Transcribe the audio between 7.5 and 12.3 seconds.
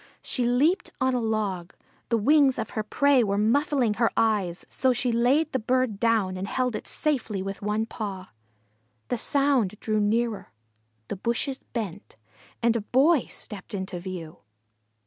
one paw. The sound drew nearer, the bushes bent,